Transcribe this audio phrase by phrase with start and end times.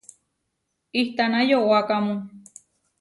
[1.03, 2.13] ¿Itána yowákamu?